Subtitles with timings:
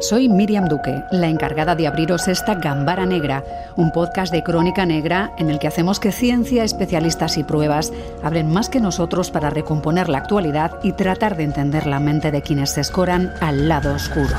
[0.00, 3.42] Soy Miriam Duque, la encargada de abriros esta Gambara Negra,
[3.74, 7.92] un podcast de crónica negra en el que hacemos que ciencia, especialistas y pruebas
[8.22, 12.42] hablen más que nosotros para recomponer la actualidad y tratar de entender la mente de
[12.42, 14.36] quienes se escoran al lado oscuro.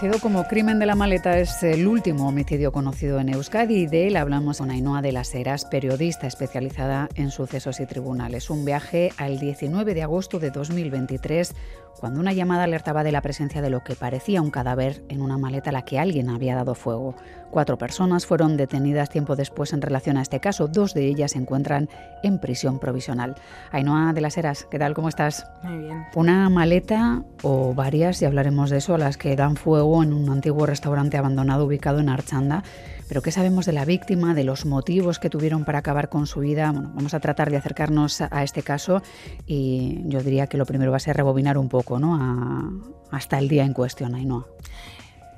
[0.00, 4.06] Conocido como crimen de la maleta es el último homicidio conocido en Euskadi y de
[4.06, 8.48] él hablamos con Ainhoa de las Heras, periodista especializada en sucesos y tribunales.
[8.48, 11.54] Un viaje al 19 de agosto de 2023
[11.98, 15.38] cuando una llamada alertaba de la presencia de lo que parecía un cadáver en una
[15.38, 17.14] maleta a la que alguien había dado fuego.
[17.50, 20.68] Cuatro personas fueron detenidas tiempo después en relación a este caso.
[20.68, 21.88] Dos de ellas se encuentran
[22.22, 23.34] en prisión provisional.
[23.72, 24.94] Ainhoa de las Heras, ¿qué tal?
[24.94, 25.46] ¿Cómo estás?
[25.62, 26.04] Muy bien.
[26.14, 30.30] Una maleta o varias, y hablaremos de eso, a las que dan fuego en un
[30.30, 32.62] antiguo restaurante abandonado ubicado en Archanda.
[33.10, 36.38] Pero ¿qué sabemos de la víctima, de los motivos que tuvieron para acabar con su
[36.38, 36.70] vida?
[36.70, 39.02] Bueno, vamos a tratar de acercarnos a este caso
[39.48, 42.80] y yo diría que lo primero va a ser rebobinar un poco, ¿no?
[43.10, 44.46] hasta el día en cuestión, Ainhoa.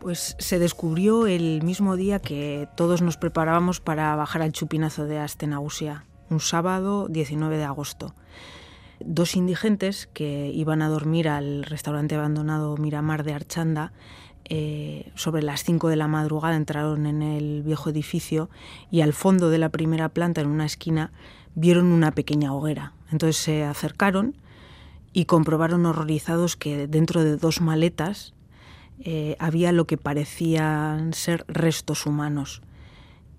[0.03, 5.19] Pues se descubrió el mismo día que todos nos preparábamos para bajar al chupinazo de
[5.19, 8.15] Astenausia, un sábado 19 de agosto.
[9.01, 13.95] Dos indigentes que iban a dormir al restaurante abandonado Miramar de Archanda
[14.45, 18.51] eh, sobre las 5 de la madrugada entraron en el viejo edificio
[18.91, 21.13] y al fondo de la primera planta, en una esquina,
[21.55, 22.93] vieron una pequeña hoguera.
[23.11, 24.37] Entonces se acercaron
[25.13, 28.35] y comprobaron horrorizados que dentro de dos maletas
[29.01, 32.63] eh, había lo que parecían ser restos humanos.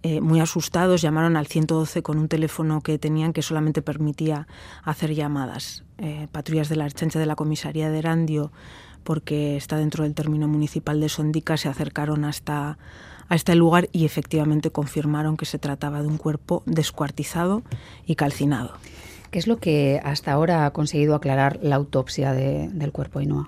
[0.03, 4.47] Eh, muy asustados llamaron al 112 con un teléfono que tenían que solamente permitía
[4.83, 5.83] hacer llamadas.
[6.31, 8.51] patrullas de la Archancha de la comisaría de Erandio
[9.03, 12.77] porque está dentro del término municipal de Sondica, se acercaron hasta
[13.29, 17.63] a este lugar y efectivamente confirmaron que se trataba de un cuerpo descuartizado
[18.05, 18.73] y calcinado.
[19.31, 23.47] ¿Qué es lo que hasta ahora ha conseguido aclarar la autopsia del cuerpo Ainhoa?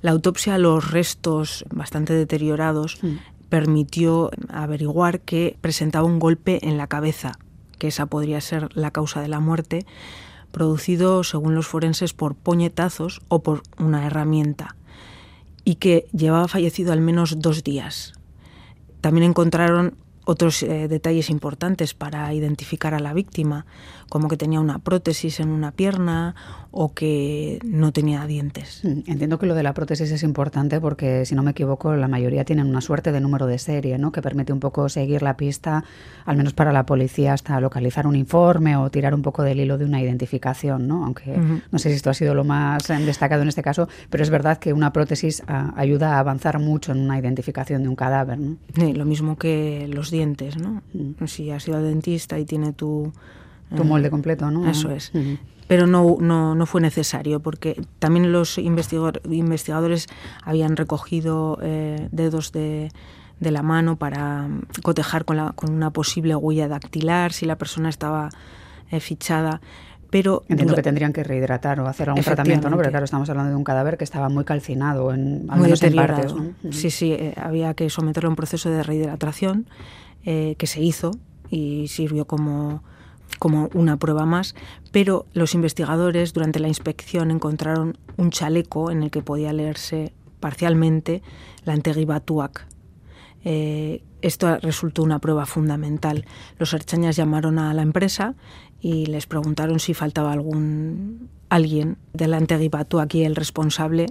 [0.00, 3.16] La autopsia a los restos bastante deteriorados mm.
[3.50, 7.38] permitió averiguar que presentaba un golpe en la cabeza,
[7.78, 9.84] que esa podría ser la causa de la muerte,
[10.50, 14.76] producido, según los forenses, por puñetazos o por una herramienta
[15.68, 18.14] y que llevaba fallecido al menos dos días.
[19.02, 23.64] También encontraron otros eh, detalles importantes para identificar a la víctima,
[24.10, 26.34] como que tenía una prótesis en una pierna
[26.70, 28.82] o que no tenía dientes.
[28.84, 32.08] Mm, entiendo que lo de la prótesis es importante porque, si no me equivoco, la
[32.08, 34.12] mayoría tienen una suerte de número de serie, ¿no?
[34.12, 35.82] que permite un poco seguir la pista,
[36.26, 39.78] al menos para la policía, hasta localizar un informe o tirar un poco del hilo
[39.78, 41.06] de una identificación, ¿no?
[41.06, 41.38] aunque
[41.72, 44.28] no sé si esto ha sido lo más eh, destacado en este caso, pero es
[44.28, 48.38] verdad que una prótesis ah, ayuda a avanzar mucho en una identificación de un cadáver.
[48.38, 48.58] ¿no?
[48.76, 50.82] lo mismo que los dientes, ¿no?
[50.92, 51.24] Mm.
[51.26, 53.12] Si has ido al dentista y tiene tu
[53.74, 54.68] tu molde completo, ¿no?
[54.68, 55.12] Eso es.
[55.66, 60.06] Pero no, no, no, fue necesario porque también los investigadores
[60.42, 62.90] habían recogido eh, dedos de,
[63.38, 64.48] de, la mano para
[64.82, 68.30] cotejar con, la, con una posible huella dactilar si la persona estaba
[68.90, 69.60] eh, fichada
[70.10, 72.78] pero entiendo que tendrían que rehidratar o hacer algún tratamiento, ¿no?
[72.78, 75.82] Pero claro, estamos hablando de un cadáver que estaba muy calcinado, en, al muy menos
[75.82, 76.34] en partes.
[76.70, 79.66] Sí, sí, eh, había que someterlo a un proceso de rehidratación
[80.24, 81.12] que se hizo
[81.48, 82.82] y sirvió como
[83.38, 84.54] como una prueba más,
[84.90, 91.22] pero los investigadores durante la inspección encontraron un chaleco en el que podía leerse parcialmente
[91.64, 92.66] la Antegibatuac.
[93.44, 96.24] Eh, esto resultó una prueba fundamental.
[96.58, 98.34] Los archañas llamaron a la empresa
[98.80, 104.06] y les preguntaron si faltaba algún alguien del Antegibatuac y el responsable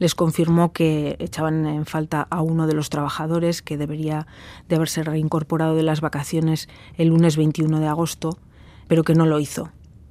[0.00, 4.26] les confirmó que echaban en falta a uno de los trabajadores que debería
[4.68, 8.40] de haberse reincorporado de las vacaciones el lunes 21 de agosto
[8.90, 9.70] pero que no lo hizo.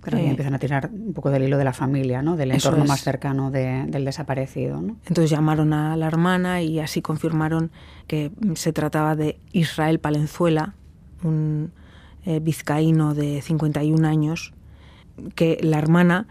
[0.10, 2.38] Y eh, empiezan a tirar un poco del hilo de la familia, ¿no?
[2.38, 4.96] Del entorno más cercano del desaparecido, ¿no?
[5.06, 7.72] Entonces llamaron a la hermana y así confirmaron
[8.08, 10.75] que se trataba de Israel Palenzuela,
[11.25, 11.74] un
[12.25, 14.54] eh, vizcaíno de 51 años,
[15.36, 16.28] que la hermana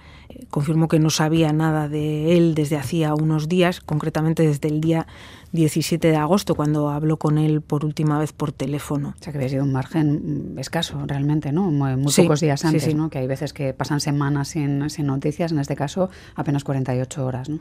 [0.51, 5.07] confirmó que no sabía nada de él desde hacía unos días, concretamente desde el día
[5.53, 9.15] 17 de agosto, cuando habló con él por última vez por teléfono.
[9.19, 11.71] O sea, que había sido un margen escaso realmente, ¿no?
[11.71, 13.09] Muy, pocos días antes, ¿no?
[13.11, 17.49] Que hay veces que pasan semanas sin, sin, noticias, en este caso apenas 48 horas,
[17.49, 17.61] ¿no?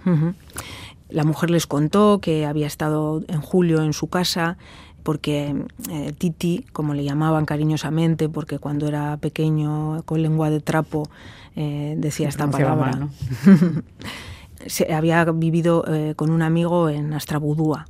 [1.10, 4.58] La mujer les contó que había estado en julio en su casa,
[5.04, 5.56] porque
[5.90, 11.10] eh, Titi, como le llamaban cariñosamente, porque cuando era pequeño con lengua de trapo
[11.60, 13.10] eh, decía esta palabra,
[14.68, 17.88] Se había vivido eh, con un amigo en Astrabudúa,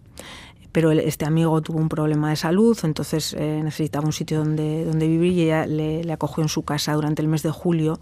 [0.72, 5.08] pero este amigo tuvo un problema de salud, entonces eh, necesitaba un sitio donde, donde
[5.08, 8.00] vivir y ella le, le acogió en su casa durante el mes de julio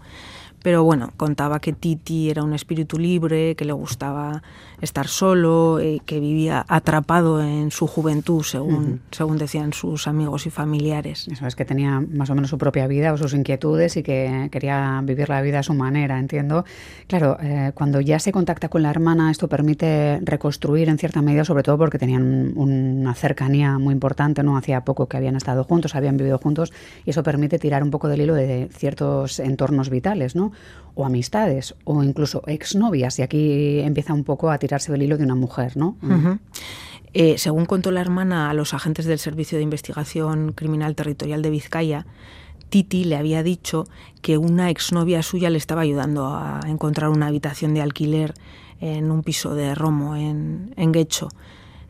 [0.66, 4.42] pero bueno, contaba que Titi era un espíritu libre, que le gustaba
[4.80, 10.50] estar solo, eh, que vivía atrapado en su juventud, según, según decían sus amigos y
[10.50, 11.28] familiares.
[11.28, 14.48] Eso es que tenía más o menos su propia vida o sus inquietudes y que
[14.50, 16.64] quería vivir la vida a su manera, entiendo.
[17.06, 21.44] Claro, eh, cuando ya se contacta con la hermana, esto permite reconstruir en cierta medida,
[21.44, 24.56] sobre todo porque tenían una cercanía muy importante, ¿no?
[24.56, 26.72] Hacía poco que habían estado juntos, habían vivido juntos,
[27.04, 30.50] y eso permite tirar un poco del hilo de ciertos entornos vitales, ¿no?
[30.94, 35.24] O amistades o incluso exnovias y aquí empieza un poco a tirarse del hilo de
[35.24, 35.96] una mujer, ¿no?
[37.12, 41.50] Eh, según contó la hermana a los agentes del Servicio de Investigación Criminal Territorial de
[41.50, 42.06] Vizcaya,
[42.68, 43.86] Titi le había dicho
[44.22, 48.34] que una exnovia suya le estaba ayudando a encontrar una habitación de alquiler
[48.80, 51.28] en un piso de Romo, en, en Guecho.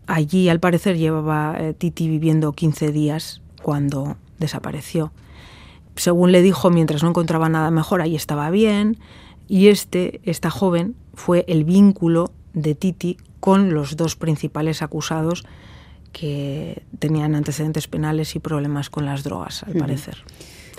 [0.06, 5.12] Allí, al parecer, llevaba eh, Titi viviendo 15 días cuando desapareció
[5.96, 8.98] según le dijo, mientras no encontraba nada mejor, ahí estaba bien.
[9.48, 15.44] Y este, esta joven, fue el vínculo de Titi con los dos principales acusados
[16.12, 20.22] que tenían antecedentes penales y problemas con las drogas, al parecer.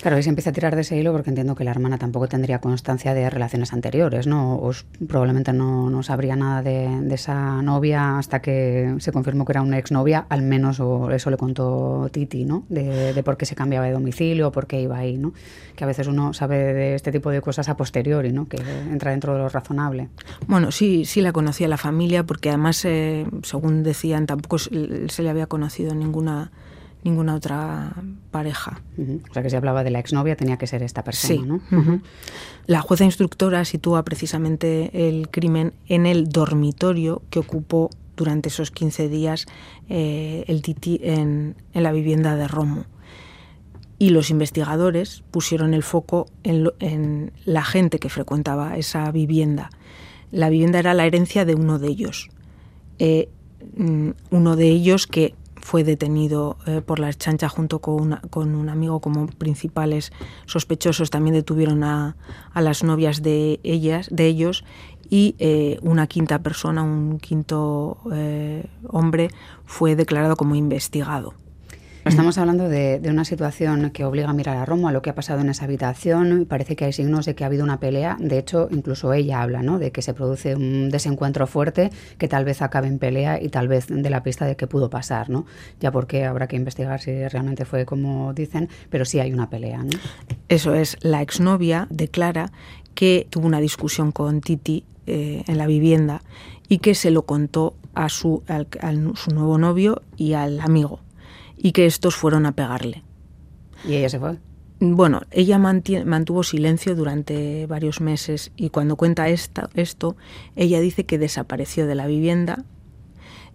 [0.01, 2.27] Claro, y se empieza a tirar de ese hilo porque entiendo que la hermana tampoco
[2.27, 4.55] tendría constancia de relaciones anteriores, ¿no?
[4.55, 4.71] O
[5.07, 9.79] probablemente no, no sabría nada de, esa novia hasta que se confirmó que era una
[9.79, 12.63] exnovia, al menos o eso le contó Titi, ¿no?
[12.69, 15.33] De, por qué se cambiaba de domicilio, por qué iba ahí, ¿no?
[15.75, 18.47] Que a veces uno sabe de este tipo de cosas a posteriori, ¿no?
[18.47, 18.57] Que
[18.91, 20.09] entra dentro de lo razonable.
[20.45, 25.29] Bueno, sí, sí la conocía la familia porque además, eh, según decían, tampoco se le
[25.29, 26.51] había conocido ninguna
[27.07, 27.93] ninguna otra
[28.31, 28.81] pareja.
[29.29, 32.01] O sea que si hablaba de la exnovia tenía que ser esta persona, ¿no?
[32.65, 39.07] La jueza instructora sitúa precisamente el crimen en el dormitorio que ocupó durante esos 15
[39.07, 39.45] días
[39.87, 42.85] eh, el Titi en, la vivienda de Romo.
[43.99, 49.69] Y los investigadores pusieron el foco en, la gente que frecuentaba esa vivienda.
[50.31, 52.29] La vivienda era la herencia de uno de ellos.
[52.99, 53.29] Eh,
[53.77, 55.33] mm, uno de ellos que
[55.67, 60.13] fue detenido eh, por la chancha junto con, con, un amigo como principales
[60.45, 61.09] sospechosos.
[61.09, 62.15] También detuvieron a,
[62.53, 64.63] a las novias de ellas, de ellos,
[65.09, 69.27] y eh, una quinta persona, un quinto eh, hombre,
[69.65, 71.33] fue declarado como investigado.
[72.07, 75.15] Estamos hablando de, una situación que obliga a mirar a Romo, a lo que ha
[75.15, 76.45] pasado en esa habitación.
[76.47, 78.15] Parece que hay signos de que ha habido una pelea.
[78.19, 79.77] De hecho, incluso ella habla ¿no?
[79.77, 83.67] de que se produce un desencuentro fuerte que tal vez acabe en pelea y tal
[83.67, 85.29] vez de la pista de qué pudo pasar.
[85.29, 85.45] ¿no?
[85.81, 89.83] Ya porque habrá que investigar si realmente fue como dicen, pero sí hay una pelea.
[89.83, 89.99] ¿no?
[90.47, 92.51] Eso es, la exnovia declara
[92.95, 96.21] que tuvo una discusión con Titi eh, en la vivienda
[96.69, 98.63] y que se lo contó a su, a
[99.15, 101.01] su nuevo novio y al amigo
[101.57, 103.03] y que estos fueron a pegarle.
[103.85, 104.37] ¿Y ella se fue?
[104.79, 110.15] Bueno, ella mantuvo silencio durante varios meses y cuando cuenta esta, esto,
[110.55, 112.63] ella dice que desapareció de la vivienda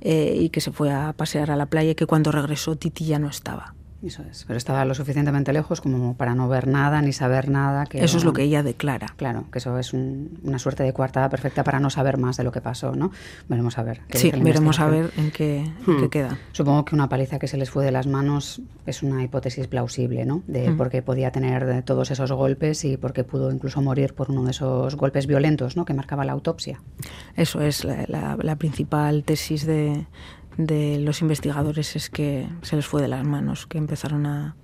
[0.00, 3.04] eh, y que se fue a pasear a la playa y que cuando regresó Titi
[3.04, 3.76] ya no estaba.
[4.04, 7.86] Eso es, pero estaba lo suficientemente lejos como para no ver nada ni saber nada.
[7.86, 9.14] Que eso es lo que ella declara.
[9.16, 12.50] Claro, que eso es una suerte de coartada perfecta para no saber más de lo
[12.50, 13.12] que pasó, ¿no?
[13.48, 14.00] Veremos a ver.
[14.10, 16.06] Sí, veremos a ver en qué, hmm.
[16.06, 16.36] queda.
[16.50, 20.26] Supongo que una paliza que se les fue de las manos es una hipótesis plausible,
[20.26, 20.42] ¿no?
[20.48, 20.76] De hmm.
[20.76, 24.42] por qué podía tener todos esos golpes y por qué pudo incluso morir por uno
[24.42, 25.84] de esos golpes violentos, ¿no?
[25.84, 26.80] Que marcaba la autopsia.
[27.36, 30.06] Eso es la principal tesis de
[30.56, 34.56] de los investigadores es que se les fue de las manos, que empezaron a,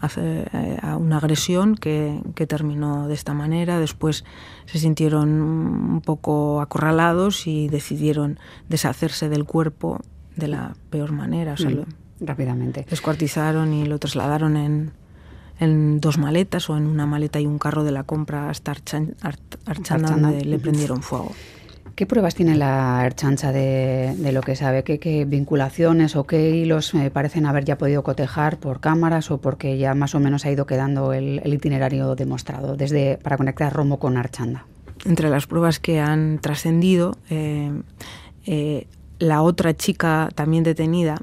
[0.00, 3.80] hacer eh, una agresión que, terminó de esta manera.
[3.80, 4.24] Después
[4.66, 10.00] se sintieron un poco acorralados y decidieron deshacerse del cuerpo
[10.36, 11.54] de la peor manera.
[11.54, 12.86] Mm, rápidamente.
[12.88, 14.92] Descuartizaron y lo trasladaron en,
[15.58, 19.16] en, dos maletas o en una maleta y un carro de la compra hasta Archanda,
[20.10, 21.32] donde le prendieron fuego.
[21.98, 24.84] ¿Qué pruebas tiene la Erchancha de, lo que sabe?
[24.84, 29.78] ¿Qué, vinculaciones o qué hilos me parecen haber ya podido cotejar por cámaras o porque
[29.78, 34.16] ya más o menos ha ido quedando el, itinerario demostrado desde para conectar Romo con
[34.16, 34.64] Archanda?
[35.06, 37.72] Entre las pruebas que han trascendido, eh,
[38.46, 38.86] eh,
[39.18, 41.16] la otra chica también detenida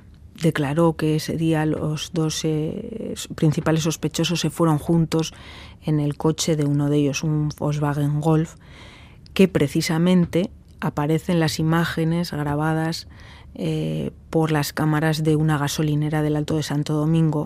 [0.44, 5.34] declaró que ese día los dos eh, principales sospechosos se fueron juntos
[5.86, 8.56] en el coche de uno de ellos, un Volkswagen Golf,
[9.34, 13.08] que precisamente aparecen las imágenes grabadas
[13.54, 17.46] eh, por las cámaras de una gasolinera del Alto de Santo Domingo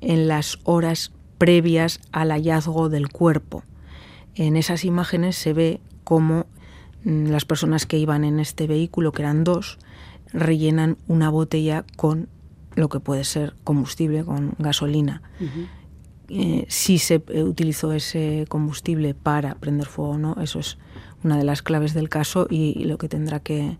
[0.00, 3.62] en las horas previas al hallazgo del cuerpo.
[4.34, 6.46] En esas imágenes se ve cómo
[7.04, 9.78] mm, las personas que iban en este vehículo, que eran dos,
[10.32, 12.28] rellenan una botella con
[12.74, 15.22] lo que puede ser combustible, con gasolina.
[16.28, 20.78] Eh, si se utilizó ese combustible para prender fuego o no, eso es
[21.26, 23.76] una de las claves del caso y lo que tendrá que,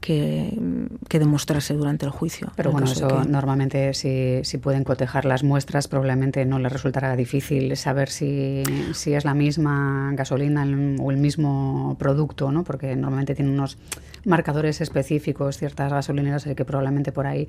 [0.00, 2.52] que, demostrarse durante el juicio.
[2.56, 7.76] Pero bueno, eso normalmente si, si, pueden cotejar las muestras, probablemente no les resultará difícil
[7.76, 10.62] saber si, si es la misma gasolina
[11.00, 12.62] o el mismo producto, ¿no?
[12.62, 13.78] porque normalmente tienen unos
[14.24, 17.48] marcadores específicos, ciertas gasolineras, que probablemente por ahí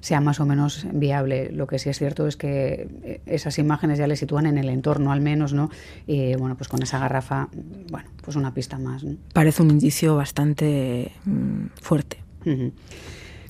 [0.00, 1.50] sea más o menos viable.
[1.50, 4.68] Lo que sí es cierto es que eh, esas imágenes ya le sitúan en el
[4.68, 5.70] entorno al menos, ¿no?
[6.06, 7.48] Y bueno, pues con esa garrafa,
[7.90, 9.04] bueno, pues una pista más.
[9.32, 12.18] Parece un indicio bastante mm, fuerte.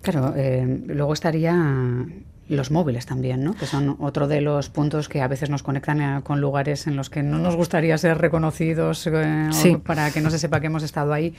[0.03, 2.07] Claro, eh, luego estaría
[2.51, 3.55] los móviles también, ¿no?
[3.55, 7.09] que son otro de los puntos que a veces nos conectan con lugares en los
[7.09, 9.49] que no nos gustaría ser reconocidos eh,
[9.85, 11.35] para que no se sepa que hemos estado ahí,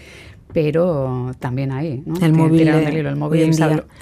[0.53, 2.01] pero también ahí.
[2.05, 2.15] ¿no?
[2.25, 3.51] El móvil, el móvil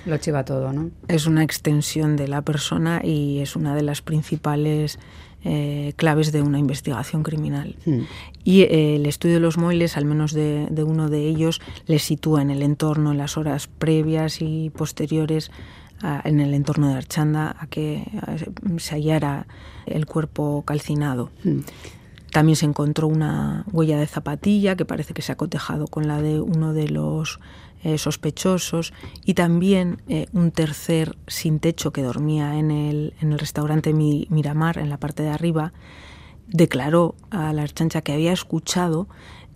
[0.05, 0.71] lo, chiva todo.
[0.71, 0.91] ¿no?
[1.07, 4.99] Es una extensión de la persona y es una de las principales
[5.43, 7.75] eh, claves de una investigación criminal.
[7.85, 8.01] Hmm.
[8.43, 11.97] Y eh, el estudio de los móviles, al menos de, de, uno de ellos, le
[11.97, 15.49] sitúa en el entorno, en las horas previas y posteriores
[16.01, 18.05] en el entorno de Archanda a que
[18.77, 19.47] se hallara
[19.85, 21.29] el cuerpo calcinado.
[21.43, 21.59] Hmm.
[22.31, 26.21] También se encontró una huella de zapatilla que parece que se ha cotejado con la
[26.21, 27.39] de uno de los
[27.83, 28.93] eh, sospechosos
[29.25, 34.77] y también eh, un tercer sin techo que dormía en el, en el restaurante Miramar,
[34.77, 35.73] en la parte de arriba,
[36.47, 39.07] declaró a la archancha que había escuchado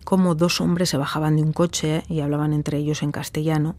[0.03, 3.75] cómo dos hombres se bajaban de un coche y hablaban entre ellos en castellano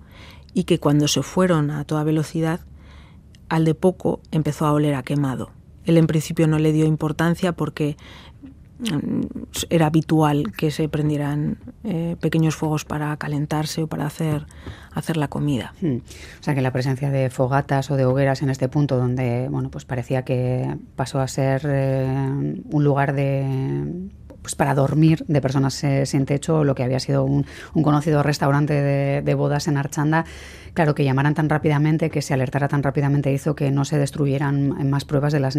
[0.55, 2.61] y que cuando se fueron a toda velocidad,
[3.49, 5.51] al de poco empezó a oler a quemado.
[5.85, 7.97] Él en principio no le dio importancia porque
[8.79, 9.21] mm,
[9.69, 14.47] era habitual que se prendieran eh, pequeños fuegos para calentarse o para hacer,
[14.93, 15.75] hacer la comida.
[15.83, 15.97] Hmm.
[16.41, 19.71] O sea que la presencia de fogatas o de hogueras en este punto donde bueno
[19.71, 24.11] pues parecía que pasó a ser eh, un lugar de
[24.45, 25.73] pues para dormir de personas
[26.05, 30.27] sin techo, lo que había sido un, conocido restaurante de, bodas en Archanda,
[30.75, 34.91] claro, que llamaran tan rápidamente, que se alertara tan rápidamente, hizo que no se destruyeran
[34.91, 35.57] más pruebas de las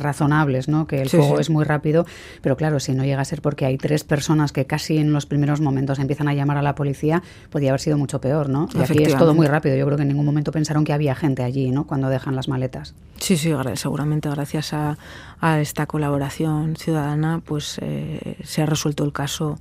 [0.00, 0.86] razonables, ¿no?
[0.86, 2.06] que el fuego es muy rápido,
[2.40, 5.26] pero claro, si no llega a ser porque hay tres personas que casi en los
[5.26, 8.68] primeros momentos empiezan a llamar a la policía, podía haber sido mucho peor, ¿no?
[8.74, 11.14] Y aquí es todo muy rápido, yo creo que en ningún momento pensaron que había
[11.14, 11.86] gente allí, ¿no?
[11.86, 12.94] Cuando dejan las maletas.
[13.18, 14.96] Sí, sí, seguramente gracias a,
[15.60, 19.58] esta colaboración ciudadana, pues eh, se ha resuelto el caso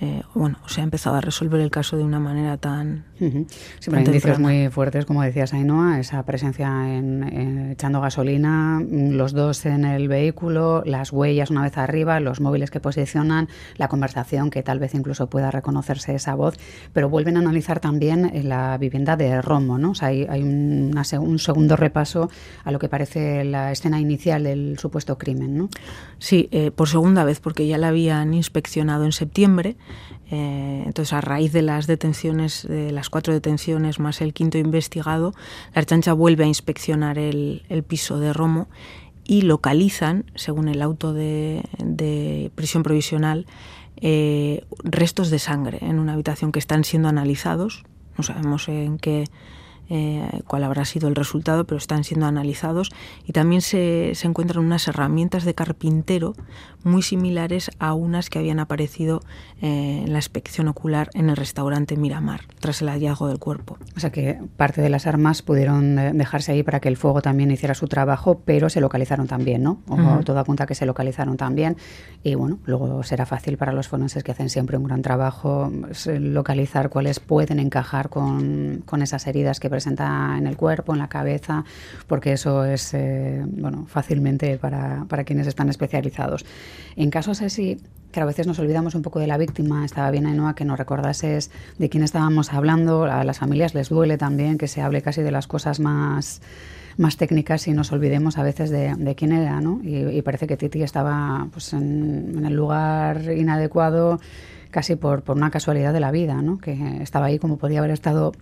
[0.00, 3.04] eh, bueno, se ha empezado a resolver el caso de una manera tan...
[3.20, 3.46] Uh
[3.86, 10.08] indicios muy fuertes, como decías Ainhoa, esa presencia en, echando gasolina, los dos en el
[10.08, 14.94] vehículo, las huellas una vez arriba, los móviles que posicionan, la conversación que tal vez
[14.94, 16.58] incluso pueda reconocerse esa voz,
[16.92, 19.92] pero vuelven a analizar también la vivienda de Romo, ¿no?
[19.92, 22.28] O sea, hay, un segundo repaso
[22.64, 25.68] a lo que parece la escena inicial del supuesto crimen, ¿no?
[26.18, 29.76] Sí, eh, por segunda vez, porque ya la habían inspeccionado en septiembre
[30.30, 35.34] eh, entonces, a raíz de las detenciones, de las cuatro detenciones más el quinto investigado,
[35.74, 38.68] la Archancha vuelve a inspeccionar el, piso de Romo
[39.24, 43.46] y localizan, según el auto de, prisión provisional,
[44.00, 47.84] eh, restos de sangre en una habitación que están siendo analizados.
[48.18, 49.24] No sabemos en qué
[49.88, 52.90] eh, cuál habrá sido el resultado, pero están siendo analizados.
[53.26, 56.34] Y también se, se, encuentran unas herramientas de carpintero
[56.86, 59.20] muy similares a unas que habían aparecido
[59.60, 63.76] eh, en la inspección ocular en el restaurante Miramar, tras el hallazgo del cuerpo.
[63.96, 67.22] O sea que parte de las armas pudieron eh, dejarse ahí para que el fuego
[67.22, 69.82] también hiciera su trabajo, pero se localizaron también, ¿no?
[69.88, 71.76] O todo apunta que se localizaron también.
[72.22, 75.70] Y bueno, luego será fácil para los forenses que hacen siempre un gran trabajo
[76.06, 81.08] localizar cuáles pueden encajar con, con esas heridas que presenta en el cuerpo, en la
[81.08, 81.62] cabeza,
[82.06, 86.46] porque eso es eh, bueno, fácilmente para, para, quienes están especializados.
[86.96, 87.78] En casos así,
[88.10, 90.78] que a veces nos olvidamos un poco de la víctima, estaba bien Ainhoa que nos
[90.78, 95.20] recordases de quién estábamos hablando, a las familias les duele también que se hable casi
[95.20, 96.40] de las cosas más
[96.96, 99.82] más técnicas y nos olvidemos a veces de, de quién era, ¿no?
[99.84, 104.18] Y, parece que Titi estaba pues, en, en el lugar inadecuado
[104.70, 106.58] casi por, por una casualidad de la vida, ¿no?
[106.58, 108.32] Que estaba ahí como podía haber estado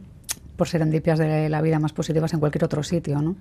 [0.56, 3.36] por serendipias de la vida más positivas en cualquier otro sitio, ¿no?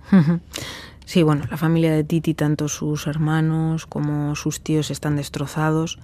[1.05, 5.99] Sí, bueno, la familia de Titi, tanto sus hermanos como sus tíos están destrozados.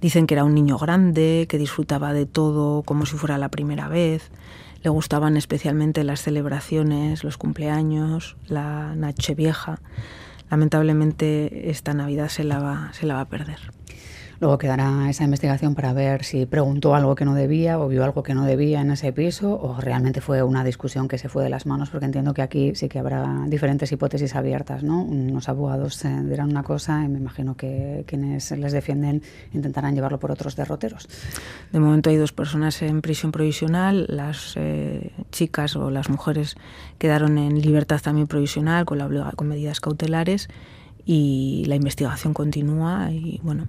[0.00, 3.88] Dicen que era un niño grande, que disfrutaba de todo como si fuera la primera
[3.88, 4.30] vez.
[4.82, 9.78] Le gustaban especialmente las celebraciones, los cumpleaños, la noche vieja.
[10.50, 13.58] Lamentablemente esta Navidad se la va, se la va a perder.
[14.40, 18.22] Luego quedará esa investigación para ver si preguntó algo que no debía o vio algo
[18.22, 21.50] que no debía en ese piso o realmente fue una discusión que se fue de
[21.50, 25.02] las manos, porque entiendo que aquí sí que habrá diferentes hipótesis abiertas, ¿no?
[25.02, 30.18] Unos abogados eh, dirán una cosa y me imagino que quienes les defienden intentarán llevarlo
[30.18, 31.06] por otros derroteros.
[31.70, 36.56] De momento hay dos personas en prisión provisional, las eh, chicas o las mujeres
[36.96, 39.00] quedaron en libertad también provisional con,
[39.46, 40.48] medidas cautelares
[41.04, 43.68] y la investigación continúa y bueno,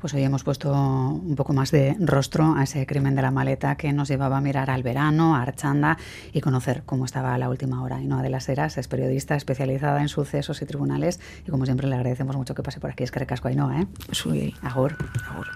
[0.00, 3.76] pues hoy hemos puesto un poco más de rostro a ese crimen de la maleta
[3.76, 5.98] que nos llevaba a mirar al verano, a Archanda
[6.32, 8.00] y conocer cómo estaba a la última hora.
[8.00, 11.88] Y no de las Heras es periodista especializada en sucesos y tribunales y como siempre
[11.88, 13.04] le agradecemos mucho que pase por aquí.
[13.04, 13.86] Es que recasco Ainhoa, ¿eh?
[14.12, 14.54] Sí.
[14.62, 14.96] Agur.
[15.30, 15.48] Agur.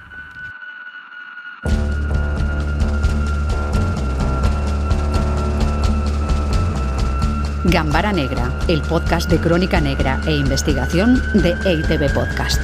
[7.64, 12.60] Gambara Negra, el podcast de crónica negra e investigación de EITV Podcast.